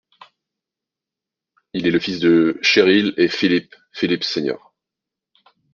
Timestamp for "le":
1.91-1.99